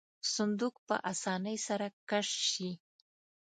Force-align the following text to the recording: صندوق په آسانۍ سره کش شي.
صندوق 0.35 0.75
په 0.87 0.95
آسانۍ 1.11 1.57
سره 1.67 1.87
کش 2.09 2.27
شي. 2.51 2.71